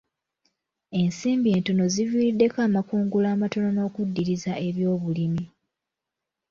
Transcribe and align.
Ensimbi 1.01 1.47
entono 1.57 1.83
ziviiriddeko 1.93 2.57
amakungula 2.67 3.27
amatono 3.35 3.69
n'okuddiriza 3.73 4.51
ebyobulimi. 4.67 5.43